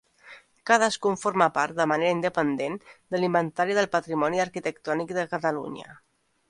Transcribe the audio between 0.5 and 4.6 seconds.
Cadascun forma part de manera independent de l'Inventari del Patrimoni